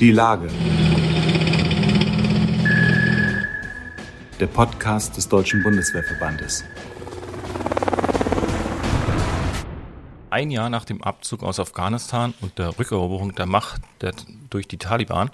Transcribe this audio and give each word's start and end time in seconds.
Die 0.00 0.10
Lage. 0.10 0.48
Der 4.40 4.48
Podcast 4.48 5.16
des 5.16 5.28
Deutschen 5.28 5.62
Bundeswehrverbandes. 5.62 6.64
Ein 10.30 10.50
Jahr 10.50 10.68
nach 10.68 10.84
dem 10.84 11.00
Abzug 11.00 11.44
aus 11.44 11.60
Afghanistan 11.60 12.34
und 12.40 12.58
der 12.58 12.76
Rückeroberung 12.76 13.36
der 13.36 13.46
Macht 13.46 13.82
der, 14.00 14.14
durch 14.50 14.66
die 14.66 14.78
Taliban 14.78 15.30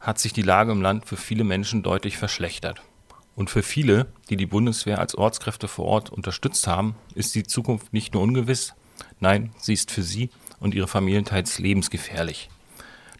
hat 0.00 0.18
sich 0.18 0.32
die 0.32 0.40
Lage 0.40 0.72
im 0.72 0.80
Land 0.80 1.04
für 1.04 1.18
viele 1.18 1.44
Menschen 1.44 1.82
deutlich 1.82 2.16
verschlechtert. 2.16 2.80
Und 3.36 3.50
für 3.50 3.62
viele, 3.62 4.06
die 4.30 4.38
die 4.38 4.46
Bundeswehr 4.46 4.98
als 4.98 5.14
Ortskräfte 5.14 5.68
vor 5.68 5.84
Ort 5.84 6.08
unterstützt 6.08 6.66
haben, 6.66 6.94
ist 7.14 7.34
die 7.34 7.42
Zukunft 7.42 7.92
nicht 7.92 8.14
nur 8.14 8.22
ungewiss, 8.22 8.72
nein, 9.20 9.52
sie 9.58 9.74
ist 9.74 9.90
für 9.90 10.02
sie 10.02 10.30
und 10.58 10.74
ihre 10.74 10.88
Familien 10.88 11.26
teils 11.26 11.58
lebensgefährlich. 11.58 12.48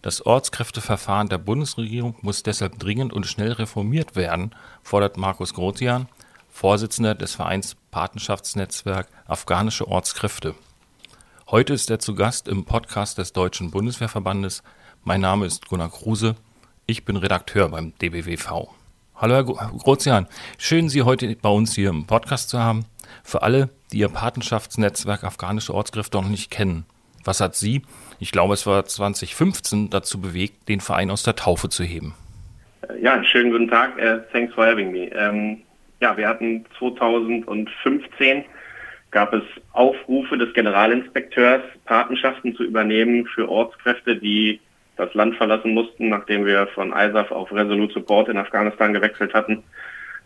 Das 0.05 0.27
Ortskräfteverfahren 0.27 1.31
der 1.31 1.39
Bundesregierung 1.39 2.15
muss 2.21 2.43
deshalb 2.43 2.79
dringend 2.79 3.15
und 3.15 3.25
schnell 3.25 3.53
reformiert 3.53 4.17
werden, 4.17 4.55
fordert 4.83 5.17
Markus 5.17 5.55
Grotian, 5.55 6.11
Vorsitzender 6.51 7.15
des 7.15 7.35
Vereins 7.35 7.75
Patenschaftsnetzwerk 7.91 9.09
Afghanische 9.27 9.89
Ortskräfte. 9.89 10.55
Heute 11.51 11.73
ist 11.73 11.89
er 11.89 12.01
zu 12.01 12.15
Gast 12.15 12.49
im 12.49 12.67
Podcast 12.67 13.17
des 13.17 13.33
Deutschen 13.33 13.71
Bundeswehrverbandes. 13.71 14.63
Mein 15.05 15.23
Name 15.23 15.47
ist 15.47 15.69
Gunnar 15.69 15.89
Kruse. 15.89 16.37
Ich 16.85 17.07
bin 17.07 17.17
Redakteur 17.17 17.71
beim 17.71 17.95
DBWV. 17.97 18.69
Hallo 19.15 19.35
Herr 19.35 19.45
Grozian, 19.45 20.27
schön 20.59 20.91
Sie 20.91 21.01
heute 21.01 21.35
bei 21.37 21.49
uns 21.49 21.75
hier 21.75 21.89
im 21.89 22.07
Podcast 22.07 22.51
zu 22.51 22.59
haben. 22.59 22.85
Für 23.23 23.41
alle, 23.41 23.71
die 23.91 24.01
Ihr 24.01 24.11
Patenschaftsnetzwerk 24.11 25.25
Afghanische 25.25 25.73
Ortskräfte 25.73 26.19
noch 26.19 26.29
nicht 26.29 26.51
kennen, 26.51 26.85
was 27.25 27.41
hat 27.41 27.55
Sie, 27.55 27.83
ich 28.21 28.33
glaube 28.33 28.55
es 28.55 28.67
war 28.67 28.85
2015, 28.85 29.91
dazu 29.91 30.21
bewegt, 30.21 30.69
den 30.69 30.81
Verein 30.81 31.11
aus 31.11 31.23
der 31.23 31.37
Taufe 31.37 31.69
zu 31.69 31.83
heben? 31.85 32.15
Ja, 33.01 33.23
schönen 33.25 33.51
guten 33.51 33.69
Tag. 33.69 33.97
Uh, 33.97 34.21
thanks 34.33 34.55
for 34.55 34.67
having 34.67 34.93
me. 34.93 35.11
Ähm, 35.15 35.63
ja, 36.01 36.17
wir 36.17 36.29
hatten 36.29 36.65
2015 36.79 38.45
gab 39.11 39.33
es 39.33 39.43
Aufrufe 39.73 40.37
des 40.37 40.53
Generalinspekteurs, 40.55 41.63
Patenschaften 41.85 42.55
zu 42.57 42.65
übernehmen 42.65 43.27
für 43.27 43.49
Ortskräfte, 43.49 44.17
die 44.17 44.61
das 44.97 45.15
Land 45.15 45.37
verlassen 45.37 45.73
mussten, 45.73 46.09
nachdem 46.09 46.45
wir 46.45 46.67
von 46.69 46.93
ISAF 46.93 47.31
auf 47.31 47.53
Resolute 47.53 47.95
Support 47.95 48.29
in 48.29 48.37
Afghanistan 48.37 48.93
gewechselt 48.93 49.33
hatten, 49.33 49.63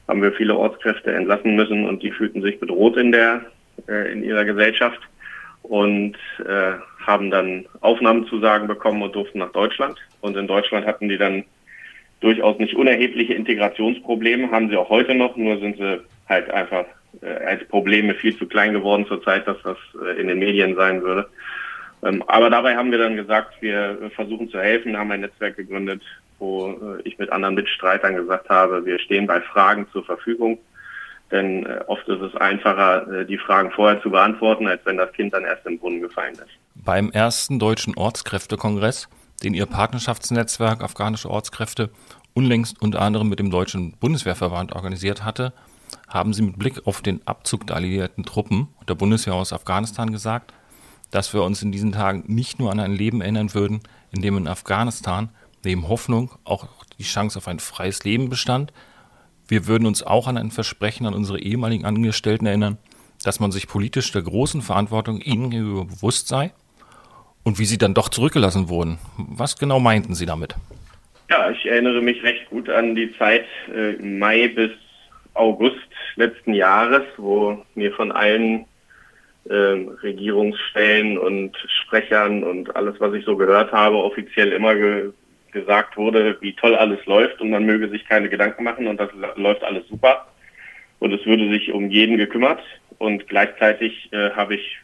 haben 0.09 0.23
wir 0.23 0.33
viele 0.33 0.57
Ortskräfte 0.57 1.13
entlassen 1.13 1.55
müssen 1.55 1.87
und 1.87 2.03
die 2.03 2.11
fühlten 2.11 2.43
sich 2.43 2.59
bedroht 2.59 2.97
in 2.97 3.13
der 3.13 3.43
äh, 3.89 4.11
in 4.11 4.25
ihrer 4.25 4.45
Gesellschaft 4.45 5.01
und 5.63 6.17
äh, 6.47 6.73
haben 7.07 7.31
dann 7.31 7.67
Aufnahmezusagen 7.81 8.69
bekommen 8.69 9.03
und 9.03 9.15
durften 9.15 9.39
nach 9.39 9.53
Deutschland. 9.53 9.99
Und 10.21 10.37
in 10.37 10.47
Deutschland 10.47 10.87
hatten 10.87 11.09
die 11.09 11.19
dann 11.19 11.45
durchaus 12.21 12.59
nicht 12.59 12.75
unerhebliche 12.75 13.35
Integrationsprobleme, 13.35 14.51
haben 14.51 14.69
sie 14.69 14.77
auch 14.77 14.89
heute 14.89 15.15
noch, 15.15 15.37
nur 15.37 15.59
sind 15.59 15.77
sie 15.77 16.01
halt 16.29 16.51
einfach 16.51 16.85
äh, 17.23 17.45
als 17.47 17.67
Probleme 17.69 18.15
viel 18.15 18.37
zu 18.37 18.47
klein 18.47 18.73
geworden 18.73 19.07
zurzeit, 19.07 19.47
dass 19.47 19.57
das 19.63 19.77
äh, 20.05 20.21
in 20.21 20.29
den 20.29 20.39
Medien 20.39 20.75
sein 20.75 21.03
würde. 21.03 21.29
Ähm, 22.03 22.23
aber 22.27 22.51
dabei 22.51 22.77
haben 22.77 22.91
wir 22.91 22.99
dann 22.99 23.17
gesagt, 23.17 23.61
wir 23.61 24.11
versuchen 24.15 24.49
zu 24.51 24.61
helfen, 24.61 24.97
haben 24.97 25.11
ein 25.11 25.21
Netzwerk 25.21 25.57
gegründet, 25.57 26.03
wo 26.39 26.71
äh, 26.71 27.03
ich 27.03 27.19
mit 27.19 27.31
anderen 27.31 27.55
Mitstreitern 27.55 28.17
gesagt 28.17 28.49
habe, 28.49 28.85
wir 28.85 28.99
stehen 28.99 29.27
bei 29.27 29.41
Fragen 29.41 29.87
zur 29.93 30.05
Verfügung. 30.05 30.59
Denn 31.31 31.67
äh, 31.67 31.81
oft 31.87 32.07
ist 32.09 32.23
es 32.23 32.35
einfacher, 32.37 33.11
äh, 33.13 33.27
die 33.27 33.39
Fragen 33.39 33.71
vorher 33.71 34.01
zu 34.03 34.11
beantworten, 34.11 34.67
als 34.67 34.81
wenn 34.85 34.97
das 34.97 35.13
Kind 35.13 35.35
dann 35.35 35.45
erst 35.45 35.67
im 35.67 35.79
Brunnen 35.79 36.01
gefallen 36.01 36.35
ist. 36.35 36.49
Beim 36.75 37.11
ersten 37.11 37.59
deutschen 37.59 37.97
Ortskräftekongress, 37.97 39.09
den 39.43 39.55
Ihr 39.55 39.67
Partnerschaftsnetzwerk 39.67 40.83
Afghanische 40.83 41.31
Ortskräfte 41.31 41.91
unlängst 42.35 42.81
unter 42.81 43.03
anderem 43.03 43.29
mit 43.29 43.39
dem 43.39 43.51
Deutschen 43.51 43.93
Bundeswehrverband 43.99 44.73
organisiert 44.75 45.25
hatte, 45.25 45.53
haben 46.09 46.33
Sie 46.33 46.43
mit 46.43 46.59
Blick 46.59 46.87
auf 46.87 47.03
den 47.03 47.27
Abzug 47.27 47.67
der 47.67 47.77
alliierten 47.77 48.25
Truppen 48.25 48.69
und 48.79 48.89
der 48.89 48.95
Bundeswehr 48.95 49.35
aus 49.35 49.53
Afghanistan 49.53 50.13
gesagt, 50.13 50.53
dass 51.11 51.33
wir 51.35 51.43
uns 51.43 51.63
in 51.63 51.73
diesen 51.73 51.93
Tagen 51.93 52.25
nicht 52.27 52.59
nur 52.59 52.71
an 52.71 52.81
ein 52.81 52.93
Leben 52.93 53.21
erinnern 53.21 53.55
würden, 53.55 53.81
in 54.11 54.23
dem 54.23 54.37
in 54.37 54.49
Afghanistan 54.49 55.31
neben 55.65 55.89
Hoffnung 55.89 56.31
auch 56.45 56.69
die 56.99 57.05
Chance 57.05 57.39
auf 57.39 57.49
ein 57.49 57.59
freies 57.59 58.05
Leben 58.05 58.29
bestand. 58.29 58.73
Wir 59.49 59.67
würden 59.67 59.87
uns 59.87 60.03
auch 60.03 60.29
an 60.29 60.37
ein 60.37 60.51
Versprechen 60.51 61.07
an 61.07 61.15
unsere 61.15 61.41
ehemaligen 61.41 61.87
Angestellten 61.87 62.45
erinnern, 62.45 62.77
dass 63.25 63.41
man 63.41 63.51
sich 63.51 63.67
politisch 63.67 64.13
der 64.13 64.23
großen 64.23 64.61
Verantwortung 64.61 65.21
ihnen 65.21 65.51
gegenüber 65.51 65.87
bewusst 65.87 66.29
sei 66.29 66.53
und 67.45 67.59
wie 67.59 67.65
sie 67.65 67.79
dann 67.79 67.95
doch 67.95 68.11
zurückgelassen 68.11 68.69
wurden. 68.69 68.99
Was 69.17 69.57
genau 69.57 69.81
meinten 69.81 70.15
Sie 70.15 70.27
damit? 70.27 70.55
Ja, 71.31 71.51
ich 71.51 71.65
erinnere 71.67 72.03
mich 72.03 72.23
recht 72.23 72.49
gut 72.51 72.69
an 72.69 72.95
die 72.95 73.17
Zeit 73.17 73.47
äh, 73.75 73.93
Mai 74.03 74.49
bis 74.49 74.71
August 75.33 75.77
letzten 76.17 76.53
Jahres, 76.53 77.05
wo 77.17 77.65
mir 77.75 77.93
von 77.93 78.13
allen 78.13 78.67
äh, 79.49 79.55
Regierungsstellen 79.55 81.17
und 81.17 81.57
Sprechern 81.69 82.45
und 82.45 82.77
alles, 82.77 83.01
was 83.01 83.15
ich 83.15 83.25
so 83.25 83.37
gehört 83.37 83.73
habe, 83.73 83.97
offiziell 83.97 84.53
immer 84.53 84.75
ge 84.75 85.13
gesagt 85.53 85.97
wurde, 85.97 86.37
wie 86.41 86.55
toll 86.55 86.75
alles 86.75 87.05
läuft 87.07 87.41
und 87.41 87.51
man 87.51 87.65
möge 87.65 87.89
sich 87.89 88.07
keine 88.07 88.29
Gedanken 88.29 88.65
machen 88.65 88.87
und 88.87 88.99
das 88.99 89.11
läuft 89.37 89.65
alles 89.65 89.87
super. 89.89 90.27
Und 90.99 91.13
es 91.13 91.25
würde 91.27 91.49
sich 91.51 91.73
um 91.73 91.91
jeden 91.91 92.17
gekümmert. 92.17 92.61
Und 92.99 93.29
gleichzeitig 93.29 94.13
äh, 94.13 94.31
habe 94.31 94.57
ich 94.57 94.79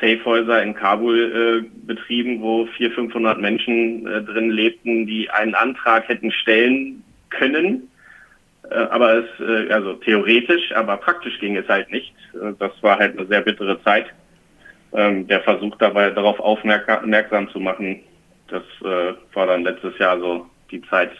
Safehäuser 0.00 0.62
in 0.62 0.74
Kabul 0.74 1.64
äh, 1.64 1.86
betrieben, 1.86 2.40
wo 2.40 2.66
400, 2.66 2.94
500 2.94 3.40
Menschen 3.40 4.06
äh, 4.06 4.22
drin 4.22 4.50
lebten, 4.50 5.06
die 5.06 5.28
einen 5.30 5.54
Antrag 5.54 6.08
hätten 6.08 6.32
stellen 6.32 7.04
können 7.28 7.88
äh, 8.70 8.74
aber 8.74 9.14
es, 9.14 9.40
äh, 9.40 9.72
also 9.72 9.94
theoretisch, 9.94 10.72
aber 10.74 10.96
praktisch 10.96 11.38
ging 11.38 11.56
es 11.56 11.68
halt 11.68 11.90
nicht. 11.90 12.14
Äh, 12.34 12.52
das 12.58 12.72
war 12.82 12.98
halt 12.98 13.18
eine 13.18 13.26
sehr 13.26 13.42
bittere 13.42 13.82
Zeit. 13.82 14.06
Ähm, 14.92 15.26
der 15.26 15.40
Versuch 15.40 15.76
dabei 15.76 16.10
darauf 16.10 16.38
aufmerksam 16.40 17.48
zu 17.50 17.60
machen, 17.60 18.00
das 18.48 18.62
war 18.80 19.46
dann 19.46 19.64
letztes 19.64 19.98
Jahr 19.98 20.18
so 20.18 20.46
die 20.70 20.82
Zeit, 20.82 21.10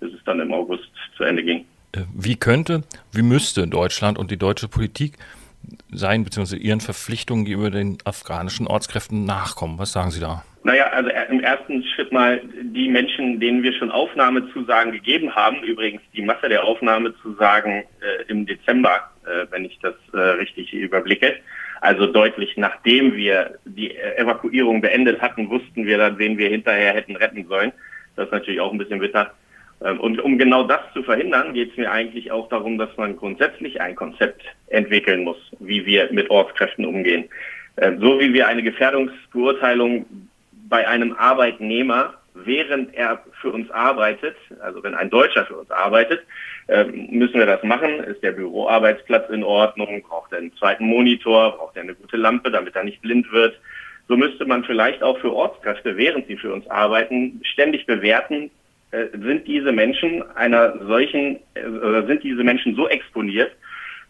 bis 0.00 0.12
es 0.12 0.24
dann 0.24 0.40
im 0.40 0.52
August 0.52 0.88
zu 1.16 1.24
Ende 1.24 1.42
ging. 1.42 1.64
Wie 2.14 2.36
könnte, 2.36 2.82
wie 3.12 3.22
müsste 3.22 3.66
Deutschland 3.66 4.18
und 4.18 4.30
die 4.30 4.36
deutsche 4.36 4.68
Politik 4.68 5.16
sein, 5.90 6.24
beziehungsweise 6.24 6.60
ihren 6.60 6.80
Verpflichtungen 6.80 7.44
gegenüber 7.44 7.70
den 7.70 7.98
afghanischen 8.04 8.66
Ortskräften 8.66 9.24
nachkommen? 9.24 9.78
Was 9.78 9.92
sagen 9.92 10.10
Sie 10.10 10.20
da? 10.20 10.44
Naja, 10.62 10.86
also 10.86 11.10
im 11.30 11.40
ersten 11.40 11.84
Schritt 11.84 12.10
mal 12.10 12.40
die 12.62 12.88
Menschen, 12.88 13.38
denen 13.38 13.62
wir 13.62 13.74
schon 13.74 13.90
Aufnahmezusagen 13.90 14.92
gegeben 14.92 15.34
haben, 15.34 15.62
übrigens 15.62 16.00
die 16.14 16.22
Masse 16.22 16.48
der 16.48 16.64
Aufnahmezusagen 16.64 17.82
äh, 17.82 17.84
im 18.28 18.46
Dezember, 18.46 19.10
äh, 19.26 19.46
wenn 19.50 19.66
ich 19.66 19.78
das 19.82 19.94
äh, 20.14 20.18
richtig 20.18 20.72
überblicke, 20.72 21.36
also 21.84 22.06
deutlich 22.06 22.56
nachdem 22.56 23.14
wir 23.14 23.58
die 23.66 23.94
Evakuierung 23.94 24.80
beendet 24.80 25.20
hatten, 25.20 25.50
wussten 25.50 25.84
wir 25.84 25.98
dann, 25.98 26.18
wen 26.18 26.38
wir 26.38 26.48
hinterher 26.48 26.94
hätten 26.94 27.14
retten 27.14 27.46
sollen. 27.46 27.72
Das 28.16 28.26
ist 28.26 28.32
natürlich 28.32 28.60
auch 28.60 28.72
ein 28.72 28.78
bisschen 28.78 29.00
bitter. 29.00 29.32
Ähm, 29.84 30.00
und 30.00 30.18
um 30.18 30.38
genau 30.38 30.64
das 30.64 30.80
zu 30.94 31.02
verhindern, 31.02 31.52
geht 31.52 31.72
es 31.72 31.76
mir 31.76 31.90
eigentlich 31.92 32.32
auch 32.32 32.48
darum, 32.48 32.78
dass 32.78 32.96
man 32.96 33.16
grundsätzlich 33.16 33.82
ein 33.82 33.94
Konzept 33.96 34.42
entwickeln 34.68 35.24
muss, 35.24 35.36
wie 35.58 35.84
wir 35.84 36.10
mit 36.10 36.30
Ortskräften 36.30 36.86
umgehen. 36.86 37.28
Ähm, 37.76 38.00
so 38.00 38.18
wie 38.18 38.32
wir 38.32 38.46
eine 38.48 38.62
Gefährdungsbeurteilung 38.62 40.06
bei 40.70 40.88
einem 40.88 41.12
Arbeitnehmer, 41.12 42.14
während 42.34 42.94
er 42.94 43.22
für 43.40 43.50
uns 43.50 43.70
arbeitet, 43.70 44.36
also 44.60 44.82
wenn 44.82 44.94
ein 44.94 45.10
Deutscher 45.10 45.46
für 45.46 45.56
uns 45.56 45.70
arbeitet, 45.70 46.22
ähm, 46.68 47.08
müssen 47.10 47.34
wir 47.34 47.46
das 47.46 47.62
machen. 47.62 48.00
Ist 48.04 48.22
der 48.22 48.32
Büroarbeitsplatz 48.32 49.30
in 49.30 49.44
Ordnung? 49.44 50.02
Braucht 50.02 50.32
er 50.32 50.38
einen 50.38 50.54
zweiten 50.56 50.86
Monitor? 50.86 51.56
Braucht 51.56 51.76
er 51.76 51.82
eine 51.82 51.94
gute 51.94 52.16
Lampe, 52.16 52.50
damit 52.50 52.74
er 52.74 52.84
nicht 52.84 53.02
blind 53.02 53.30
wird? 53.32 53.58
So 54.08 54.16
müsste 54.16 54.44
man 54.44 54.64
vielleicht 54.64 55.02
auch 55.02 55.18
für 55.18 55.32
Ortskräfte, 55.32 55.96
während 55.96 56.26
sie 56.26 56.36
für 56.36 56.52
uns 56.52 56.68
arbeiten, 56.68 57.40
ständig 57.44 57.86
bewerten, 57.86 58.50
äh, 58.90 59.06
sind 59.12 59.46
diese 59.46 59.72
Menschen 59.72 60.22
einer 60.36 60.78
solchen, 60.86 61.36
äh, 61.54 62.06
sind 62.06 62.22
diese 62.22 62.44
Menschen 62.44 62.74
so 62.76 62.88
exponiert, 62.88 63.52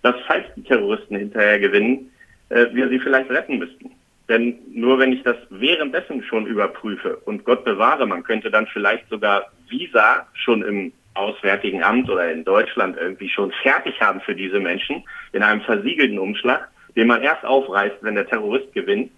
dass 0.03 0.15
falls 0.27 0.45
die 0.57 0.65
Terroristen 0.65 1.17
hinterher 1.17 1.59
gewinnen, 1.61 2.11
äh, 2.49 2.67
wir 2.73 2.89
sie 2.89 2.99
vielleicht 2.99 3.31
retten 3.31 3.59
müssten. 3.59 3.91
Denn 4.29 4.59
nur 4.73 4.99
wenn 4.99 5.13
ich 5.13 5.23
das 5.23 5.37
währenddessen 5.51 6.23
schon 6.23 6.47
überprüfe 6.47 7.17
und 7.25 7.45
Gott 7.45 7.65
bewahre, 7.65 8.07
man 8.07 8.23
könnte 8.23 8.51
dann 8.51 8.67
vielleicht 8.67 9.09
sogar 9.11 9.51
Visa 9.69 10.27
schon 10.33 10.63
im 10.63 10.93
Auswärtigen 11.15 11.83
Amt 11.83 12.09
oder 12.11 12.31
in 12.33 12.45
Deutschland 12.45 12.97
irgendwie 12.97 13.29
schon 13.29 13.53
fertig 13.63 14.01
haben 14.01 14.21
für 14.21 14.35
diese 14.35 14.61
Menschen 14.61 15.05
in 15.33 15.43
einem 15.43 15.61
versiegelten 15.61 16.19
Umschlag, 16.19 16.69
den 16.97 17.07
man 17.07 17.23
erst 17.23 17.45
aufreißt, 17.45 17.97
wenn 18.01 18.15
der 18.15 18.27
Terrorist 18.27 18.73
gewinnt. 18.73 19.13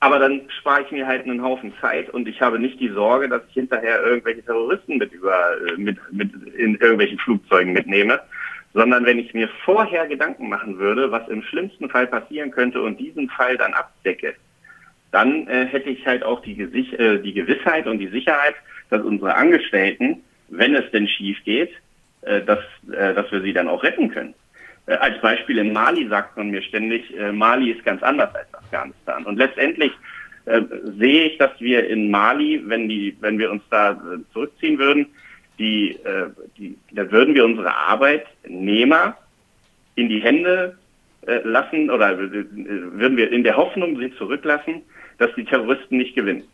Aber 0.00 0.20
dann 0.20 0.42
spare 0.60 0.82
ich 0.82 0.92
mir 0.92 1.06
halt 1.06 1.24
einen 1.24 1.42
Haufen 1.42 1.72
Zeit 1.80 2.10
und 2.10 2.28
ich 2.28 2.40
habe 2.40 2.60
nicht 2.60 2.78
die 2.78 2.90
Sorge, 2.90 3.28
dass 3.28 3.42
ich 3.48 3.54
hinterher 3.54 4.00
irgendwelche 4.04 4.44
Terroristen 4.44 4.98
mit 4.98 5.12
über 5.12 5.56
äh, 5.66 5.76
mit, 5.76 5.98
mit 6.12 6.30
in 6.54 6.76
irgendwelchen 6.76 7.18
Flugzeugen 7.18 7.72
mitnehme, 7.72 8.20
sondern 8.78 9.04
wenn 9.04 9.18
ich 9.18 9.34
mir 9.34 9.48
vorher 9.64 10.06
Gedanken 10.06 10.48
machen 10.48 10.78
würde, 10.78 11.10
was 11.10 11.26
im 11.26 11.42
schlimmsten 11.42 11.90
Fall 11.90 12.06
passieren 12.06 12.52
könnte 12.52 12.80
und 12.80 13.00
diesen 13.00 13.28
Fall 13.28 13.56
dann 13.56 13.74
abdecke, 13.74 14.36
dann 15.10 15.48
äh, 15.48 15.66
hätte 15.66 15.90
ich 15.90 16.06
halt 16.06 16.22
auch 16.22 16.42
die, 16.42 16.54
Gesicht, 16.54 16.94
äh, 16.94 17.20
die 17.20 17.32
Gewissheit 17.32 17.88
und 17.88 17.98
die 17.98 18.06
Sicherheit, 18.06 18.54
dass 18.90 19.02
unsere 19.02 19.34
Angestellten, 19.34 20.22
wenn 20.48 20.76
es 20.76 20.88
denn 20.92 21.08
schief 21.08 21.38
geht, 21.44 21.72
äh, 22.22 22.40
dass, 22.42 22.60
äh, 22.92 23.14
dass 23.14 23.32
wir 23.32 23.42
sie 23.42 23.52
dann 23.52 23.66
auch 23.66 23.82
retten 23.82 24.12
können. 24.12 24.34
Äh, 24.86 24.92
als 24.92 25.20
Beispiel 25.22 25.58
in 25.58 25.72
Mali 25.72 26.06
sagt 26.06 26.36
man 26.36 26.50
mir 26.50 26.62
ständig, 26.62 27.02
äh, 27.18 27.32
Mali 27.32 27.72
ist 27.72 27.84
ganz 27.84 28.00
anders 28.04 28.32
als 28.32 28.54
Afghanistan. 28.54 29.24
Und 29.24 29.38
letztendlich 29.38 29.90
äh, 30.44 30.60
sehe 30.96 31.24
ich, 31.24 31.38
dass 31.38 31.50
wir 31.58 31.88
in 31.88 32.12
Mali, 32.12 32.62
wenn, 32.64 32.88
die, 32.88 33.16
wenn 33.18 33.40
wir 33.40 33.50
uns 33.50 33.62
da 33.70 33.90
äh, 33.90 34.18
zurückziehen 34.32 34.78
würden, 34.78 35.06
die, 35.58 35.92
äh, 36.04 36.30
die, 36.56 36.76
da 36.92 37.10
würden 37.10 37.34
wir 37.34 37.44
unsere 37.44 37.74
Arbeitnehmer 37.74 39.16
in 39.94 40.08
die 40.08 40.20
Hände 40.20 40.78
äh, 41.26 41.40
lassen 41.44 41.90
oder 41.90 42.12
äh, 42.12 42.30
würden 42.30 43.16
wir 43.16 43.32
in 43.32 43.42
der 43.42 43.56
Hoffnung 43.56 43.98
sie 43.98 44.14
zurücklassen, 44.16 44.82
dass 45.18 45.34
die 45.34 45.44
Terroristen 45.44 45.96
nicht 45.96 46.14
gewinnen. 46.14 46.44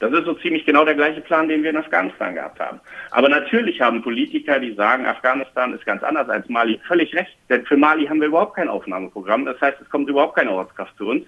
Das 0.00 0.12
ist 0.12 0.24
so 0.24 0.34
ziemlich 0.34 0.66
genau 0.66 0.84
der 0.84 0.96
gleiche 0.96 1.20
Plan, 1.20 1.48
den 1.48 1.62
wir 1.62 1.70
in 1.70 1.76
Afghanistan 1.76 2.34
gehabt 2.34 2.60
haben. 2.60 2.80
Aber 3.10 3.28
natürlich 3.28 3.80
haben 3.80 4.02
Politiker, 4.02 4.58
die 4.58 4.74
sagen, 4.74 5.06
Afghanistan 5.06 5.72
ist 5.72 5.86
ganz 5.86 6.02
anders 6.02 6.28
als 6.28 6.48
Mali, 6.48 6.78
völlig 6.86 7.14
recht. 7.14 7.34
Denn 7.48 7.64
für 7.64 7.76
Mali 7.76 8.06
haben 8.06 8.20
wir 8.20 8.28
überhaupt 8.28 8.56
kein 8.56 8.68
Aufnahmeprogramm. 8.68 9.46
Das 9.46 9.60
heißt, 9.60 9.80
es 9.80 9.88
kommt 9.88 10.08
überhaupt 10.10 10.36
keine 10.36 10.50
Ortskraft 10.50 10.96
zu 10.98 11.08
uns. 11.08 11.24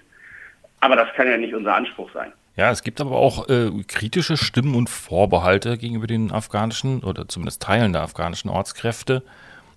Aber 0.81 0.95
das 0.95 1.11
kann 1.15 1.27
ja 1.27 1.37
nicht 1.37 1.55
unser 1.55 1.75
Anspruch 1.75 2.11
sein. 2.13 2.31
Ja, 2.57 2.71
es 2.71 2.81
gibt 2.81 2.99
aber 2.99 3.11
auch 3.11 3.49
äh, 3.49 3.69
kritische 3.87 4.35
Stimmen 4.35 4.73
und 4.73 4.89
Vorbehalte 4.89 5.77
gegenüber 5.77 6.07
den 6.07 6.31
afghanischen 6.31 7.03
oder 7.03 7.27
zumindest 7.27 7.61
Teilen 7.61 7.93
der 7.93 8.01
afghanischen 8.01 8.49
Ortskräfte. 8.49 9.21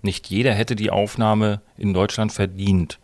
Nicht 0.01 0.29
jeder 0.29 0.53
hätte 0.53 0.77
die 0.77 0.91
Aufnahme 0.91 1.61
in 1.77 1.93
Deutschland 1.93 2.33
verdient. 2.33 2.99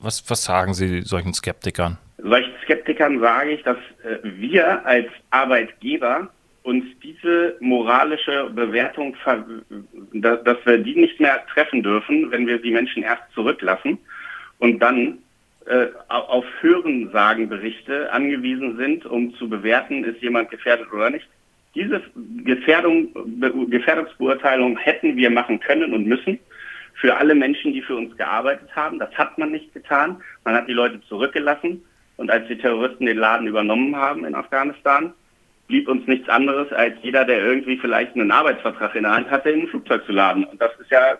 Was, 0.00 0.30
was 0.30 0.44
sagen 0.44 0.72
Sie 0.72 1.02
solchen 1.02 1.34
Skeptikern? 1.34 1.98
Solchen 2.16 2.54
Skeptikern 2.64 3.20
sage 3.20 3.50
ich, 3.50 3.62
dass 3.64 3.76
äh, 4.02 4.16
wir 4.22 4.86
als 4.86 5.08
Arbeitgeber 5.28 6.30
uns 6.62 6.84
diese 7.02 7.56
moralische 7.60 8.48
Bewertung, 8.54 9.14
dass, 10.14 10.42
dass 10.42 10.56
wir 10.64 10.78
die 10.78 10.94
nicht 10.94 11.20
mehr 11.20 11.44
treffen 11.52 11.82
dürfen, 11.82 12.30
wenn 12.30 12.46
wir 12.46 12.62
die 12.62 12.70
Menschen 12.70 13.02
erst 13.02 13.24
zurücklassen 13.34 13.98
und 14.58 14.78
dann 14.78 15.18
äh, 15.66 15.88
auf 16.08 16.44
Hörensagenberichte 16.60 18.12
angewiesen 18.12 18.76
sind, 18.76 19.06
um 19.06 19.34
zu 19.36 19.48
bewerten, 19.48 20.04
ist 20.04 20.20
jemand 20.20 20.50
gefährdet 20.50 20.92
oder 20.92 21.10
nicht. 21.10 21.28
Diese 21.74 22.02
Gefährdung, 22.44 23.14
Gefährdungsbeurteilung 23.70 24.76
hätten 24.76 25.16
wir 25.16 25.30
machen 25.30 25.60
können 25.60 25.94
und 25.94 26.06
müssen 26.06 26.38
für 26.94 27.16
alle 27.16 27.34
Menschen, 27.34 27.72
die 27.72 27.82
für 27.82 27.96
uns 27.96 28.16
gearbeitet 28.16 28.74
haben. 28.76 28.98
Das 28.98 29.12
hat 29.14 29.38
man 29.38 29.50
nicht 29.50 29.72
getan. 29.72 30.20
Man 30.44 30.54
hat 30.54 30.68
die 30.68 30.74
Leute 30.74 31.00
zurückgelassen 31.08 31.82
und 32.16 32.30
als 32.30 32.46
die 32.48 32.58
Terroristen 32.58 33.06
den 33.06 33.18
Laden 33.18 33.46
übernommen 33.46 33.96
haben 33.96 34.24
in 34.24 34.34
Afghanistan, 34.34 35.12
blieb 35.68 35.88
uns 35.88 36.06
nichts 36.06 36.28
anderes, 36.28 36.70
als 36.72 36.94
jeder, 37.02 37.24
der 37.24 37.42
irgendwie 37.42 37.78
vielleicht 37.78 38.14
einen 38.14 38.30
Arbeitsvertrag 38.30 38.94
in 38.94 39.04
der 39.04 39.14
Hand 39.14 39.30
hatte, 39.30 39.50
in 39.50 39.62
ein 39.62 39.68
Flugzeug 39.68 40.04
zu 40.04 40.12
laden. 40.12 40.44
Und 40.44 40.60
das 40.60 40.72
ist 40.78 40.90
ja, 40.90 41.16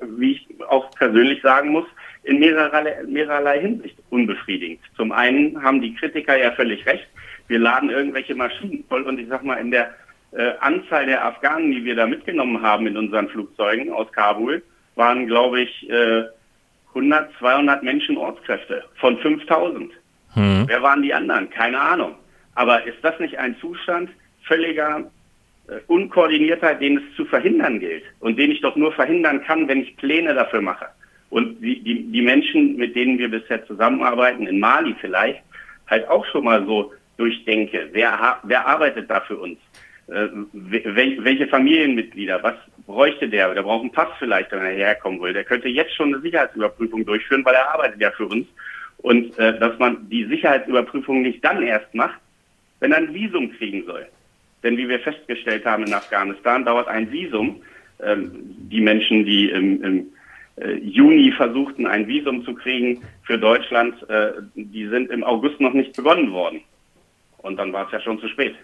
wie 0.00 0.32
ich 0.32 0.46
auch 0.68 0.90
persönlich 0.92 1.42
sagen 1.42 1.70
muss, 1.70 1.86
in 2.24 2.38
mehrerlei, 2.38 3.02
mehrerlei 3.06 3.60
Hinsicht 3.60 3.96
unbefriedigend. 4.10 4.80
Zum 4.96 5.12
einen 5.12 5.62
haben 5.62 5.80
die 5.80 5.94
Kritiker 5.94 6.36
ja 6.36 6.52
völlig 6.52 6.84
recht. 6.86 7.06
Wir 7.48 7.58
laden 7.58 7.90
irgendwelche 7.90 8.34
Maschinen 8.34 8.84
voll 8.88 9.02
und 9.02 9.18
ich 9.18 9.28
sag 9.28 9.42
mal, 9.42 9.56
in 9.56 9.70
der 9.70 9.94
äh, 10.32 10.52
Anzahl 10.60 11.06
der 11.06 11.24
Afghanen, 11.24 11.72
die 11.72 11.84
wir 11.84 11.96
da 11.96 12.06
mitgenommen 12.06 12.62
haben 12.62 12.86
in 12.86 12.96
unseren 12.96 13.28
Flugzeugen 13.28 13.90
aus 13.92 14.10
Kabul, 14.12 14.62
waren, 14.94 15.26
glaube 15.26 15.62
ich, 15.62 15.90
äh, 15.90 16.24
100, 16.88 17.30
200 17.38 17.82
Menschen 17.82 18.16
Ortskräfte 18.16 18.84
von 18.96 19.18
5000. 19.18 19.92
Hm. 20.34 20.64
Wer 20.66 20.82
waren 20.82 21.02
die 21.02 21.14
anderen? 21.14 21.50
Keine 21.50 21.80
Ahnung. 21.80 22.14
Aber 22.54 22.84
ist 22.84 22.98
das 23.02 23.18
nicht 23.18 23.38
ein 23.38 23.56
Zustand 23.60 24.10
völliger 24.42 25.10
äh, 25.68 25.78
Unkoordiniertheit, 25.86 26.80
den 26.80 26.98
es 26.98 27.16
zu 27.16 27.24
verhindern 27.24 27.80
gilt 27.80 28.04
und 28.20 28.38
den 28.38 28.50
ich 28.50 28.60
doch 28.60 28.76
nur 28.76 28.92
verhindern 28.92 29.42
kann, 29.44 29.68
wenn 29.68 29.82
ich 29.82 29.96
Pläne 29.96 30.34
dafür 30.34 30.60
mache? 30.60 30.86
Und 31.30 31.60
die, 31.60 31.80
die, 31.80 32.10
die 32.10 32.22
Menschen, 32.22 32.76
mit 32.76 32.96
denen 32.96 33.18
wir 33.18 33.30
bisher 33.30 33.64
zusammenarbeiten, 33.66 34.46
in 34.46 34.58
Mali 34.58 34.94
vielleicht, 35.00 35.40
halt 35.88 36.08
auch 36.08 36.26
schon 36.26 36.44
mal 36.44 36.64
so 36.66 36.92
durchdenke. 37.16 37.88
Wer, 37.92 38.38
wer 38.42 38.66
arbeitet 38.66 39.08
da 39.08 39.20
für 39.20 39.36
uns? 39.36 39.58
Äh, 40.08 40.28
welche 40.52 41.46
Familienmitglieder? 41.46 42.42
Was 42.42 42.54
bräuchte 42.86 43.28
der? 43.28 43.54
Der 43.54 43.62
braucht 43.62 43.82
einen 43.82 43.92
Pass 43.92 44.08
vielleicht, 44.18 44.50
wenn 44.50 44.60
er 44.60 44.72
herkommen 44.72 45.20
will. 45.20 45.32
Der 45.32 45.44
könnte 45.44 45.68
jetzt 45.68 45.94
schon 45.94 46.12
eine 46.12 46.22
Sicherheitsüberprüfung 46.22 47.04
durchführen, 47.04 47.44
weil 47.44 47.54
er 47.54 47.72
arbeitet 47.72 48.00
ja 48.00 48.10
für 48.10 48.26
uns. 48.26 48.46
Und 48.98 49.38
äh, 49.38 49.58
dass 49.58 49.78
man 49.78 50.08
die 50.10 50.24
Sicherheitsüberprüfung 50.24 51.22
nicht 51.22 51.44
dann 51.44 51.62
erst 51.62 51.94
macht, 51.94 52.18
wenn 52.80 52.92
er 52.92 52.98
ein 52.98 53.14
Visum 53.14 53.52
kriegen 53.52 53.84
soll. 53.86 54.06
Denn 54.62 54.76
wie 54.76 54.88
wir 54.88 55.00
festgestellt 55.00 55.64
haben 55.64 55.86
in 55.86 55.94
Afghanistan, 55.94 56.64
dauert 56.64 56.88
ein 56.88 57.10
Visum. 57.12 57.62
Ähm, 58.02 58.30
die 58.70 58.80
Menschen, 58.80 59.24
die 59.24 59.50
im, 59.50 59.82
im 59.84 60.06
Juni 60.82 61.32
versuchten, 61.32 61.86
ein 61.86 62.06
Visum 62.06 62.44
zu 62.44 62.54
kriegen 62.54 63.02
für 63.22 63.38
Deutschland, 63.38 63.94
äh, 64.08 64.32
die 64.54 64.86
sind 64.88 65.10
im 65.10 65.24
August 65.24 65.60
noch 65.60 65.72
nicht 65.72 65.96
begonnen 65.96 66.32
worden. 66.32 66.60
Und 67.38 67.56
dann 67.56 67.72
war 67.72 67.86
es 67.86 67.92
ja 67.92 68.00
schon 68.00 68.20
zu 68.20 68.28
spät. 68.28 68.54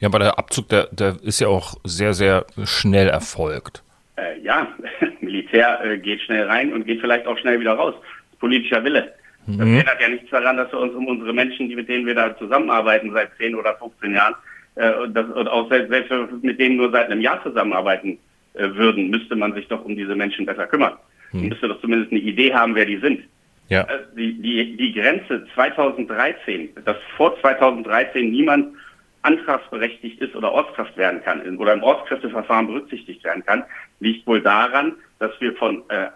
Ja, 0.00 0.08
aber 0.08 0.18
der 0.18 0.38
Abzug, 0.38 0.68
der, 0.68 0.88
der 0.92 1.16
ist 1.22 1.40
ja 1.40 1.48
auch 1.48 1.74
sehr, 1.84 2.14
sehr 2.14 2.46
schnell 2.64 3.08
erfolgt. 3.08 3.82
Äh, 4.16 4.40
ja, 4.40 4.68
Militär 5.20 5.80
äh, 5.84 5.98
geht 5.98 6.22
schnell 6.22 6.46
rein 6.46 6.72
und 6.72 6.86
geht 6.86 7.00
vielleicht 7.00 7.26
auch 7.26 7.38
schnell 7.38 7.58
wieder 7.60 7.74
raus. 7.74 7.94
Politischer 8.38 8.84
Wille. 8.84 9.12
Das 9.46 9.66
mhm. 9.66 9.78
ändert 9.78 10.00
ja 10.00 10.08
nichts 10.08 10.30
daran, 10.30 10.56
dass 10.56 10.72
wir 10.72 10.78
uns 10.78 10.94
um 10.94 11.06
unsere 11.06 11.32
Menschen, 11.32 11.68
die 11.68 11.76
mit 11.76 11.88
denen 11.88 12.06
wir 12.06 12.14
da 12.14 12.36
zusammenarbeiten 12.38 13.12
seit 13.12 13.36
10 13.36 13.54
oder 13.54 13.76
15 13.76 14.14
Jahren, 14.14 14.34
äh, 14.76 14.92
und, 14.94 15.14
das, 15.14 15.26
und 15.26 15.48
auch 15.48 15.68
selbst, 15.68 15.90
selbst 15.90 16.42
mit 16.42 16.58
denen 16.58 16.76
nur 16.76 16.90
seit 16.90 17.10
einem 17.10 17.20
Jahr 17.20 17.42
zusammenarbeiten 17.42 18.18
äh, 18.54 18.68
würden, 18.74 19.10
müsste 19.10 19.36
man 19.36 19.52
sich 19.54 19.68
doch 19.68 19.84
um 19.84 19.96
diese 19.96 20.14
Menschen 20.14 20.46
besser 20.46 20.66
kümmern. 20.66 20.94
Man 21.34 21.48
müsste 21.48 21.68
doch 21.68 21.80
zumindest 21.80 22.12
eine 22.12 22.20
Idee 22.20 22.54
haben, 22.54 22.74
wer 22.74 22.86
die 22.86 22.98
sind. 22.98 23.22
Ja. 23.68 23.82
Äh, 23.82 24.00
die, 24.16 24.40
die, 24.40 24.76
die 24.76 24.92
Grenze 24.92 25.46
2013, 25.54 26.70
dass 26.84 26.96
vor 27.16 27.38
2013 27.40 28.30
niemand 28.30 28.74
antragsberechtigt 29.22 30.20
ist 30.20 30.36
oder 30.36 30.52
Ortskraft 30.52 30.96
werden 30.98 31.22
kann 31.22 31.56
oder 31.56 31.72
im 31.72 31.82
Ortskräfteverfahren 31.82 32.66
berücksichtigt 32.66 33.24
werden 33.24 33.44
kann, 33.44 33.64
liegt 34.00 34.26
wohl 34.26 34.42
daran, 34.42 34.96
dass 35.18 35.32
wir 35.40 35.54
von 35.54 35.82
äh, 35.88 36.08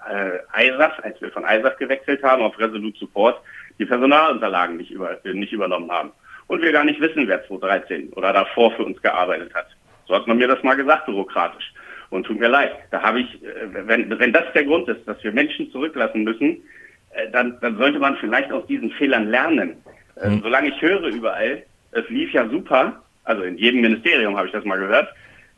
äh, 0.58 0.68
ISAF, 0.68 0.98
als 1.02 1.20
wir 1.20 1.30
von 1.30 1.44
ISAF 1.44 1.78
gewechselt 1.78 2.22
haben 2.22 2.42
auf 2.42 2.58
Resolute 2.58 2.98
Support, 2.98 3.40
die 3.78 3.86
Personalunterlagen 3.86 4.76
nicht, 4.76 4.90
über, 4.90 5.24
äh, 5.24 5.32
nicht 5.32 5.52
übernommen 5.52 5.90
haben. 5.90 6.10
Und 6.48 6.62
wir 6.62 6.72
gar 6.72 6.84
nicht 6.84 7.00
wissen, 7.00 7.26
wer 7.26 7.46
2013 7.46 8.10
oder 8.12 8.32
davor 8.32 8.72
für 8.72 8.84
uns 8.84 9.00
gearbeitet 9.00 9.54
hat. 9.54 9.68
So 10.06 10.14
hat 10.14 10.26
man 10.26 10.38
mir 10.38 10.48
das 10.48 10.62
mal 10.62 10.76
gesagt, 10.76 11.06
bürokratisch. 11.06 11.72
Und 12.10 12.24
tut 12.24 12.40
mir 12.40 12.48
leid. 12.48 12.72
Da 12.90 13.02
habe 13.02 13.20
ich, 13.20 13.42
äh, 13.42 13.68
wenn, 13.70 14.18
wenn 14.18 14.32
das 14.32 14.44
der 14.54 14.64
Grund 14.64 14.88
ist, 14.88 15.06
dass 15.06 15.22
wir 15.22 15.32
Menschen 15.32 15.70
zurücklassen 15.70 16.24
müssen, 16.24 16.62
äh, 17.10 17.30
dann, 17.30 17.58
dann 17.60 17.76
sollte 17.76 17.98
man 17.98 18.16
vielleicht 18.16 18.50
aus 18.50 18.66
diesen 18.66 18.90
Fehlern 18.92 19.28
lernen. 19.28 19.76
Mhm. 20.22 20.40
Solange 20.42 20.68
ich 20.68 20.80
höre 20.80 21.04
überall, 21.08 21.62
es 21.92 22.08
lief 22.08 22.32
ja 22.32 22.48
super, 22.48 23.02
also 23.24 23.42
in 23.42 23.58
jedem 23.58 23.82
Ministerium 23.82 24.36
habe 24.36 24.46
ich 24.46 24.52
das 24.52 24.64
mal 24.64 24.78
gehört, 24.78 25.08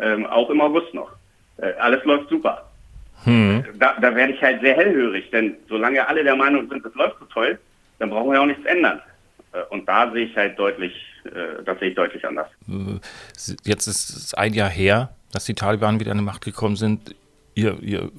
ähm, 0.01 0.27
auch 0.27 0.51
im 0.51 0.61
August 0.61 0.93
noch. 0.93 1.13
Alles 1.79 2.03
läuft 2.05 2.31
super. 2.31 2.67
Hm. 3.25 3.63
Da, 3.79 3.97
da 4.01 4.15
werde 4.15 4.33
ich 4.33 4.41
halt 4.41 4.63
sehr 4.63 4.75
hellhörig, 4.75 5.31
denn 5.31 5.57
solange 5.69 6.09
alle 6.09 6.25
der 6.25 6.37
Meinung 6.37 6.71
sind, 6.71 6.85
es 6.87 6.95
läuft 6.95 7.19
so 7.19 7.27
toll, 7.27 7.59
dann 7.99 8.09
brauchen 8.09 8.33
wir 8.33 8.41
auch 8.41 8.47
nichts 8.47 8.65
ändern. 8.65 9.03
Und 9.69 9.87
da 9.87 10.11
sehe 10.11 10.25
ich 10.25 10.37
halt 10.37 10.59
deutlich, 10.59 10.95
das 11.67 11.79
sehe 11.79 11.91
ich 11.91 11.95
deutlich 11.95 12.27
anders. 12.27 12.49
Jetzt 13.65 13.87
ist 13.89 14.09
es 14.09 14.33
ein 14.33 14.55
Jahr 14.55 14.71
her, 14.71 15.11
dass 15.33 15.45
die 15.45 15.55
Taliban 15.55 16.01
wieder 16.01 16.13
an 16.13 16.19
die 16.19 16.25
Macht 16.25 16.45
gekommen 16.45 16.77
sind. 16.77 17.15
Ihr, 17.55 17.83
ihr 17.83 18.11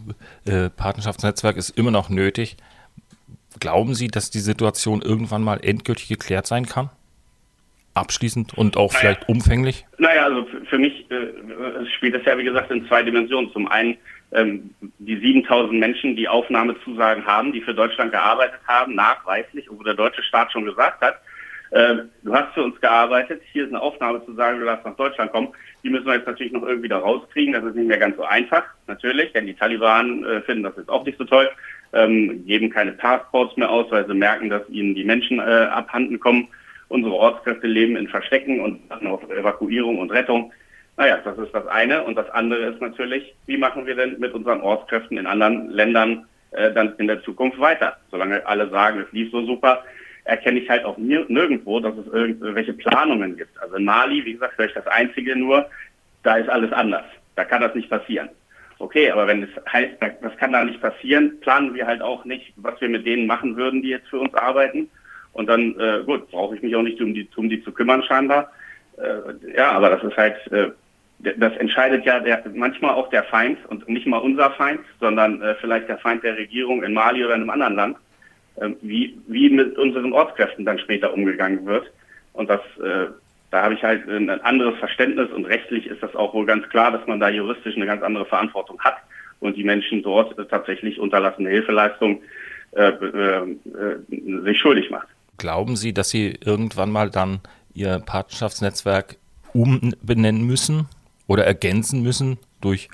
äh, 0.46 0.70
Partnerschaftsnetzwerk 0.70 1.58
ist 1.58 1.72
immer 1.72 1.92
noch 1.92 2.10
nötig. 2.10 2.58
Glauben 3.60 3.96
Sie, 3.96 4.08
dass 4.08 4.30
die 4.30 4.40
Situation 4.40 5.02
irgendwann 5.02 5.44
mal 5.44 5.60
endgültig 5.64 6.08
geklärt 6.08 6.48
sein 6.48 6.66
kann? 6.66 6.90
abschließend 7.94 8.58
und 8.58 8.78
auch 8.78 8.94
naja. 8.94 9.00
vielleicht 9.00 9.30
umfänglich? 9.30 9.86
Naja, 9.98 10.26
also 10.26 10.48
für 10.70 10.78
mich 10.78 11.10
äh, 11.12 11.86
spielt 11.98 12.16
das 12.16 12.26
ja, 12.26 12.38
wie 12.38 12.44
gesagt, 12.44 12.72
in 12.72 12.88
zwei 12.88 13.04
Dimensionen. 13.04 13.52
Zum 13.52 13.68
einen 13.68 13.98
ähm, 14.32 14.70
die 15.00 15.18
7000 15.18 15.80
Menschen, 15.80 16.16
die 16.16 16.28
Aufnahmezusagen 16.28 17.26
haben, 17.26 17.52
die 17.52 17.62
für 17.62 17.74
Deutschland 17.74 18.12
gearbeitet 18.12 18.60
haben, 18.68 18.96
nachweislich, 18.96 19.68
wo 19.70 19.84
der 19.84 19.94
deutsche 19.94 20.24
Staat 20.24 20.52
schon 20.52 20.66
gesagt 20.66 21.02
hat, 21.02 21.16
äh, 21.72 21.96
du 22.24 22.34
hast 22.34 22.54
für 22.54 22.64
uns 22.64 22.80
gearbeitet, 22.82 23.42
hier 23.52 23.64
ist 23.64 23.70
eine 23.70 23.82
Aufnahmezusage, 23.82 24.60
du 24.60 24.66
darfst 24.66 24.86
nach 24.86 24.96
Deutschland 24.98 25.32
kommen. 25.32 25.50
Die 25.84 25.90
müssen 25.90 26.06
wir 26.06 26.16
jetzt 26.16 26.28
natürlich 26.28 26.52
noch 26.52 26.64
irgendwie 26.64 26.90
da 26.90 27.00
rauskriegen. 27.00 27.54
Das 27.54 27.64
ist 27.64 27.76
nicht 27.76 27.88
mehr 27.88 27.98
ganz 27.98 28.18
so 28.18 28.24
einfach, 28.24 28.64
natürlich, 28.88 29.32
denn 29.32 29.48
die 29.48 29.54
Taliban 29.54 30.24
äh, 30.26 30.42
finden 30.42 30.64
das 30.64 30.76
jetzt 30.76 30.90
auch 30.90 31.06
nicht 31.06 31.18
so 31.18 31.24
toll, 31.24 31.50
ähm, 31.94 32.46
geben 32.46 32.70
keine 32.70 32.92
Passports 32.92 33.56
mehr 33.56 33.70
aus, 33.70 33.90
weil 33.90 34.06
sie 34.06 34.14
merken, 34.14 34.50
dass 34.50 34.68
ihnen 34.70 34.96
die 34.96 35.06
Menschen 35.06 35.40
äh, 35.40 35.44
abhanden 35.44 36.20
kommen. 36.20 36.50
Unsere 36.90 37.16
Ortskräfte 37.16 37.68
leben 37.68 37.96
in 37.96 38.10
Verstecken 38.10 38.60
und 38.60 38.90
warten 38.90 39.08
auf 39.08 39.24
Evakuierung 39.30 39.98
und 40.00 40.12
Rettung. 40.12 40.52
Naja, 40.98 41.20
das 41.24 41.38
ist 41.38 41.54
das 41.54 41.66
eine. 41.68 42.04
Und 42.04 42.16
das 42.16 42.30
andere 42.32 42.66
ist 42.66 42.82
natürlich, 42.82 43.34
wie 43.46 43.58
machen 43.58 43.86
wir 43.86 43.96
denn 43.96 44.20
mit 44.20 44.34
unseren 44.34 44.60
Ortskräften 44.60 45.18
in 45.18 45.26
anderen 45.26 45.70
Ländern 45.70 46.26
äh, 46.52 46.74
dann 46.74 46.96
in 46.98 47.08
der 47.08 47.24
Zukunft 47.24 47.60
weiter? 47.60 47.96
Solange 48.12 48.46
alle 48.46 48.70
sagen, 48.70 49.00
es 49.00 49.12
lief 49.14 49.32
so 49.32 49.46
super, 49.46 49.86
erkenne 50.26 50.60
ich 50.60 50.70
halt 50.70 50.86
auch 50.86 50.98
nirgendwo, 50.98 51.80
dass 51.80 51.96
es 51.98 52.08
irgendwelche 52.14 52.74
Planungen 52.74 53.38
gibt. 53.38 53.60
Also 53.62 53.76
in 53.76 53.86
Mali, 53.86 54.24
wie 54.26 54.34
gesagt, 54.34 54.54
vielleicht 54.56 54.76
das 54.76 54.88
Einzige 54.88 55.36
nur, 55.36 55.68
da 56.24 56.36
ist 56.36 56.50
alles 56.50 56.72
anders. 56.72 57.06
Da 57.36 57.44
kann 57.44 57.62
das 57.62 57.74
nicht 57.76 57.90
passieren. 57.90 58.30
Okay, 58.80 59.12
aber 59.12 59.28
wenn 59.28 59.44
es 59.44 59.50
heißt, 59.72 59.94
das 60.22 60.38
kann 60.38 60.54
da 60.54 60.64
nicht 60.64 60.82
passieren, 60.82 61.40
planen 61.42 61.74
wir 61.76 61.86
halt 61.86 62.02
auch 62.02 62.26
nicht, 62.26 62.54
was 62.56 62.80
wir 62.82 62.90
mit 62.90 63.06
denen 63.06 63.28
machen 63.28 63.56
würden, 63.56 63.82
die 63.82 63.90
jetzt 63.90 64.10
für 64.10 64.20
uns 64.20 64.34
arbeiten. 64.34 64.90
Und 65.34 65.48
dann, 65.48 65.80
äh, 65.80 66.04
gut, 66.04 66.30
brauche 66.32 66.56
ich 66.56 66.62
mich 66.62 66.76
auch 66.76 66.82
nicht 66.82 67.00
um 67.00 67.14
die, 67.14 67.28
um 67.36 67.48
die 67.48 67.64
zu 67.64 67.72
kümmern 67.72 68.04
scheinbar. 68.04 68.52
Äh, 68.98 69.56
ja, 69.56 69.72
aber 69.72 69.92
das 69.92 70.04
ist 70.04 70.18
halt, 70.18 70.36
äh, 70.52 70.72
das 71.20 71.56
entscheidet 71.58 72.06
ja 72.06 72.20
der, 72.20 72.44
manchmal 72.54 72.96
auch 72.96 73.10
der 73.10 73.24
Feind 73.24 73.60
und 73.68 73.88
nicht 73.88 74.08
mal 74.08 74.18
unser 74.18 74.50
Feind, 74.52 74.82
sondern 75.00 75.42
äh, 75.42 75.56
vielleicht 75.62 75.88
der 75.88 76.00
Feind 76.00 76.24
der 76.24 76.38
Regierung 76.38 76.84
in 76.84 76.94
Mali 76.94 77.24
oder 77.24 77.36
in 77.36 77.42
einem 77.42 77.50
anderen 77.52 77.76
Land, 77.76 77.98
wie, 78.82 79.18
wie 79.28 79.50
mit 79.50 79.78
unseren 79.78 80.14
Ortskräften 80.14 80.66
dann 80.66 80.80
später 80.80 81.14
umgegangen 81.14 81.66
wird. 81.66 81.92
Und 82.34 82.50
das, 82.50 82.62
äh, 82.84 83.08
da 83.50 83.64
habe 83.64 83.74
ich 83.74 83.84
halt 83.84 84.08
ein 84.08 84.30
anderes 84.30 84.78
Verständnis 84.80 85.30
und 85.32 85.46
rechtlich 85.46 85.88
ist 85.88 86.02
das 86.02 86.16
auch 86.16 86.34
wohl 86.34 86.46
ganz 86.46 86.68
klar, 86.70 86.92
dass 86.92 87.06
man 87.08 87.20
da 87.20 87.30
juristisch 87.30 87.76
eine 87.76 87.86
ganz 87.86 88.02
andere 88.04 88.26
Verantwortung 88.26 88.80
hat 88.80 88.98
und 89.40 89.58
die 89.58 89.64
Menschen 89.64 90.04
dort 90.04 90.36
tatsächlich 90.50 91.00
unterlassene 91.00 91.50
Hilfeleistung 91.50 92.22
äh, 92.72 92.90
äh, 92.90 93.56
sich 94.44 94.60
schuldig 94.60 94.90
macht. 94.90 95.08
Glauben 95.38 95.76
Sie, 95.76 95.94
dass 95.94 96.10
Sie 96.10 96.38
irgendwann 96.46 96.92
mal 96.92 97.10
dann 97.10 97.42
Ihr 97.74 98.00
Partnerschaftsnetzwerk 98.06 99.18
umbenennen 99.54 100.46
müssen 100.46 100.88
oder 101.28 101.46
ergänzen 101.46 102.04
müssen 102.04 102.38
durch 102.62 102.90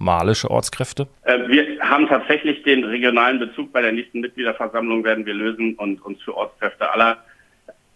malische 0.00 0.50
Ortskräfte? 0.50 1.06
Äh, 1.24 1.38
wir 1.46 1.80
haben 1.80 2.08
tatsächlich 2.08 2.62
den 2.64 2.84
regionalen 2.84 3.38
Bezug 3.38 3.72
bei 3.72 3.82
der 3.82 3.92
nächsten 3.92 4.20
Mitgliederversammlung 4.20 5.04
werden 5.04 5.26
wir 5.26 5.34
lösen 5.34 5.74
und 5.74 6.02
uns 6.02 6.20
für 6.22 6.36
Ortskräfte 6.36 6.90
aller, 6.90 7.18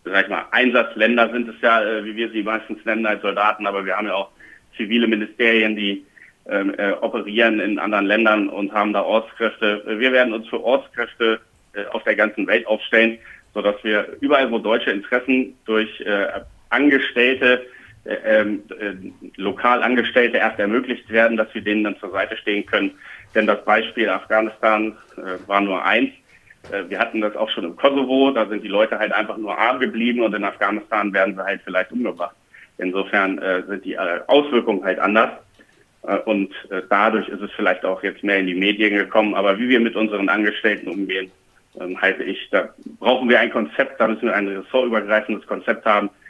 sag 0.04 0.24
ich 0.24 0.30
mal, 0.30 0.44
Einsatzländer 0.52 1.30
sind 1.32 1.48
es 1.48 1.56
ja, 1.62 1.82
äh, 1.82 2.04
wie 2.04 2.14
wir 2.14 2.30
sie 2.30 2.42
meistens 2.42 2.84
nennen 2.84 3.06
als 3.06 3.22
Soldaten, 3.22 3.66
aber 3.66 3.84
wir 3.84 3.96
haben 3.96 4.06
ja 4.06 4.14
auch 4.14 4.30
zivile 4.76 5.06
Ministerien, 5.06 5.74
die 5.74 6.04
ähm, 6.46 6.74
äh, 6.76 6.92
operieren 6.92 7.58
in 7.58 7.78
anderen 7.78 8.04
Ländern 8.04 8.48
und 8.50 8.72
haben 8.72 8.92
da 8.92 9.02
Ortskräfte. 9.02 9.82
Wir 9.86 10.12
werden 10.12 10.34
uns 10.34 10.46
für 10.48 10.62
Ortskräfte 10.62 11.40
äh, 11.72 11.86
auf 11.86 12.04
der 12.04 12.16
ganzen 12.16 12.46
Welt 12.46 12.66
aufstellen, 12.66 13.18
sodass 13.54 13.76
wir 13.82 14.16
überall, 14.20 14.50
wo 14.50 14.58
deutsche 14.58 14.90
Interessen 14.90 15.56
durch 15.64 16.00
äh, 16.02 16.26
Angestellte 16.68 17.64
lokal 19.36 19.82
Angestellte 19.82 20.36
erst 20.36 20.58
ermöglicht 20.58 21.08
werden, 21.10 21.36
dass 21.36 21.52
wir 21.54 21.62
denen 21.62 21.84
dann 21.84 21.98
zur 21.98 22.10
Seite 22.10 22.36
stehen 22.36 22.66
können. 22.66 22.92
Denn 23.34 23.46
das 23.46 23.64
Beispiel 23.64 24.08
Afghanistan 24.08 24.96
äh, 25.16 25.48
war 25.48 25.60
nur 25.60 25.84
eins. 25.84 26.10
Äh, 26.70 26.88
wir 26.88 26.98
hatten 26.98 27.20
das 27.20 27.34
auch 27.36 27.50
schon 27.50 27.64
im 27.64 27.76
Kosovo, 27.76 28.30
da 28.30 28.46
sind 28.46 28.62
die 28.62 28.68
Leute 28.68 28.98
halt 28.98 29.12
einfach 29.12 29.36
nur 29.36 29.58
arm 29.58 29.80
geblieben 29.80 30.20
und 30.20 30.34
in 30.34 30.44
Afghanistan 30.44 31.12
werden 31.12 31.34
sie 31.34 31.44
halt 31.44 31.62
vielleicht 31.64 31.92
umgebracht. 31.92 32.36
Insofern 32.78 33.38
äh, 33.38 33.62
sind 33.66 33.84
die 33.84 33.94
äh, 33.94 34.20
Auswirkungen 34.26 34.84
halt 34.84 34.98
anders. 34.98 35.30
Und 36.26 36.52
dadurch 36.90 37.30
ist 37.30 37.40
es 37.40 37.50
vielleicht 37.52 37.82
auch 37.86 38.02
jetzt 38.02 38.22
mehr 38.22 38.38
in 38.38 38.46
die 38.46 38.54
Medien 38.54 38.94
gekommen. 38.94 39.34
Aber 39.34 39.58
wie 39.58 39.70
wir 39.70 39.80
mit 39.80 39.96
unseren 39.96 40.28
Angestellten 40.28 40.88
umgehen, 40.88 41.30
ähm, 41.80 42.00
halte 42.00 42.22
ich, 42.22 42.50
da 42.50 42.68
brauchen 43.00 43.28
wir 43.28 43.40
ein 43.40 43.50
Konzept, 43.50 43.98
da 43.98 44.08
müssen 44.08 44.26
wir 44.26 44.34
ein 44.34 44.48
ressortübergreifendes 44.48 45.46
Konzept 45.46 45.84
haben, 45.86 46.08
äh, 46.08 46.23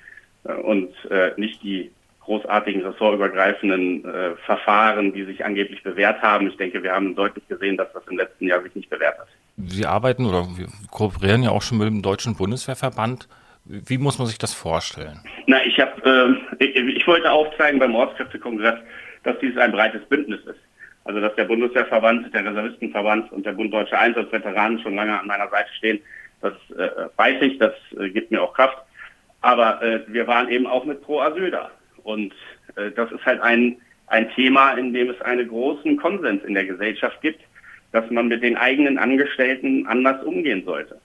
und 0.44 0.92
äh, 1.10 1.32
nicht 1.36 1.62
die 1.62 1.90
großartigen 2.24 2.84
ressortübergreifenden 2.84 4.04
äh, 4.04 4.36
Verfahren, 4.46 5.12
die 5.12 5.24
sich 5.24 5.44
angeblich 5.44 5.82
bewährt 5.82 6.22
haben. 6.22 6.48
Ich 6.48 6.56
denke, 6.56 6.82
wir 6.82 6.92
haben 6.92 7.14
deutlich 7.14 7.46
gesehen, 7.48 7.76
dass 7.76 7.92
das 7.92 8.02
im 8.08 8.16
letzten 8.16 8.46
Jahr 8.46 8.62
sich 8.62 8.74
nicht 8.74 8.90
bewährt 8.90 9.18
hat. 9.18 9.28
Sie 9.56 9.86
arbeiten 9.86 10.26
oder 10.26 10.46
wir 10.56 10.66
kooperieren 10.90 11.42
ja 11.42 11.50
auch 11.50 11.62
schon 11.62 11.78
mit 11.78 11.86
dem 11.86 12.02
Deutschen 12.02 12.34
Bundeswehrverband. 12.34 13.28
Wie 13.66 13.98
muss 13.98 14.18
man 14.18 14.26
sich 14.26 14.38
das 14.38 14.52
vorstellen? 14.52 15.20
Na, 15.46 15.64
ich 15.64 15.78
habe, 15.78 16.38
äh, 16.58 16.64
ich, 16.64 16.76
ich, 16.76 17.06
wollte 17.06 17.30
aufzeigen 17.30 17.78
beim 17.78 17.94
Ortskräftekongress, 17.94 18.78
dass 19.22 19.38
dieses 19.38 19.58
ein 19.58 19.72
breites 19.72 20.02
Bündnis 20.06 20.40
ist. 20.40 20.60
Also 21.04 21.20
dass 21.20 21.34
der 21.36 21.44
Bundeswehrverband, 21.44 22.34
der 22.34 22.44
Reservistenverband 22.46 23.30
und 23.32 23.44
der 23.44 23.52
Bund 23.52 23.72
Deutsche 23.72 23.98
Einsatzveteranen 23.98 24.80
schon 24.80 24.96
lange 24.96 25.18
an 25.18 25.26
meiner 25.26 25.48
Seite 25.50 25.68
stehen. 25.76 26.00
Das 26.40 26.54
äh, 26.76 26.88
weiß 27.16 27.42
ich, 27.42 27.58
das 27.58 27.72
äh, 27.98 28.08
gibt 28.10 28.30
mir 28.30 28.42
auch 28.42 28.54
Kraft. 28.54 28.78
Aber 29.44 29.82
äh, 29.82 30.00
wir 30.06 30.26
waren 30.26 30.48
eben 30.48 30.66
auch 30.66 30.86
mit 30.86 31.02
Pro 31.02 31.20
Asyl 31.20 31.50
da. 31.50 31.70
Und 32.02 32.32
äh, 32.76 32.90
das 32.92 33.12
ist 33.12 33.26
halt 33.26 33.42
ein, 33.42 33.76
ein 34.06 34.30
Thema, 34.30 34.72
in 34.72 34.94
dem 34.94 35.10
es 35.10 35.20
einen 35.20 35.46
großen 35.46 35.98
Konsens 35.98 36.42
in 36.44 36.54
der 36.54 36.64
Gesellschaft 36.64 37.20
gibt, 37.20 37.42
dass 37.92 38.10
man 38.10 38.28
mit 38.28 38.42
den 38.42 38.56
eigenen 38.56 38.96
Angestellten 38.96 39.86
anders 39.86 40.24
umgehen 40.24 40.64
sollte. 40.64 40.98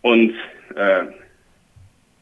Und 0.00 0.34
äh, 0.74 1.02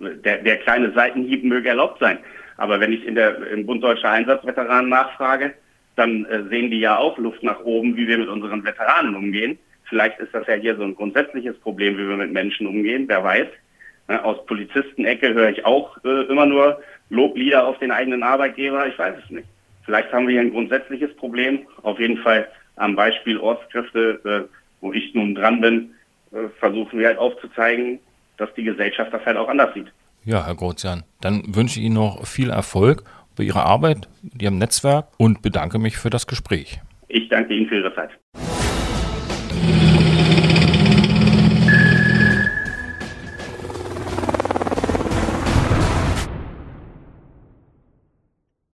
der, 0.00 0.38
der 0.38 0.56
kleine 0.56 0.90
Seitenhieb 0.90 1.44
möge 1.44 1.68
erlaubt 1.68 2.00
sein. 2.00 2.18
Aber 2.56 2.80
wenn 2.80 2.92
ich 2.92 3.06
in 3.06 3.14
der, 3.14 3.46
im 3.46 3.64
Bund 3.64 3.84
Deutscher 3.84 4.10
Einsatzveteranen 4.10 4.90
nachfrage, 4.90 5.54
dann 5.94 6.24
äh, 6.24 6.48
sehen 6.48 6.72
die 6.72 6.80
ja 6.80 6.98
auch 6.98 7.16
Luft 7.16 7.44
nach 7.44 7.60
oben, 7.60 7.96
wie 7.96 8.08
wir 8.08 8.18
mit 8.18 8.28
unseren 8.28 8.64
Veteranen 8.64 9.14
umgehen. 9.14 9.56
Vielleicht 9.84 10.18
ist 10.18 10.34
das 10.34 10.48
ja 10.48 10.54
hier 10.54 10.74
so 10.74 10.82
ein 10.82 10.96
grundsätzliches 10.96 11.56
Problem, 11.60 11.96
wie 11.96 12.08
wir 12.08 12.16
mit 12.16 12.32
Menschen 12.32 12.66
umgehen, 12.66 13.04
wer 13.06 13.22
weiß. 13.22 13.46
Ne, 14.08 14.24
aus 14.24 14.44
Polizistenecke 14.46 15.34
höre 15.34 15.50
ich 15.50 15.64
auch 15.64 15.96
äh, 16.04 16.22
immer 16.24 16.46
nur 16.46 16.80
Loblieder 17.10 17.66
auf 17.66 17.78
den 17.78 17.90
eigenen 17.90 18.22
Arbeitgeber. 18.22 18.86
Ich 18.86 18.98
weiß 18.98 19.16
es 19.22 19.30
nicht. 19.30 19.48
Vielleicht 19.84 20.12
haben 20.12 20.26
wir 20.26 20.32
hier 20.32 20.42
ein 20.42 20.52
grundsätzliches 20.52 21.14
Problem. 21.16 21.66
Auf 21.82 21.98
jeden 21.98 22.18
Fall 22.18 22.48
am 22.76 22.96
Beispiel 22.96 23.38
Ortskräfte, 23.38 24.48
äh, 24.50 24.54
wo 24.80 24.92
ich 24.92 25.14
nun 25.14 25.34
dran 25.34 25.60
bin, 25.60 25.90
äh, 26.32 26.48
versuchen 26.58 26.98
wir 26.98 27.08
halt 27.08 27.18
aufzuzeigen, 27.18 27.98
dass 28.36 28.52
die 28.54 28.64
Gesellschaft 28.64 29.12
das 29.12 29.24
halt 29.24 29.36
auch 29.36 29.48
anders 29.48 29.74
sieht. 29.74 29.88
Ja, 30.24 30.46
Herr 30.46 30.54
Grozian, 30.54 31.04
dann 31.20 31.42
wünsche 31.54 31.78
ich 31.78 31.86
Ihnen 31.86 31.94
noch 31.94 32.26
viel 32.26 32.50
Erfolg 32.50 33.04
bei 33.36 33.44
Ihrer 33.44 33.64
Arbeit, 33.64 34.08
Ihrem 34.38 34.58
Netzwerk 34.58 35.08
und 35.16 35.42
bedanke 35.42 35.78
mich 35.78 35.96
für 35.96 36.10
das 36.10 36.26
Gespräch. 36.26 36.80
Ich 37.08 37.28
danke 37.28 37.54
Ihnen 37.54 37.68
für 37.68 37.76
Ihre 37.76 37.94
Zeit. 37.94 38.10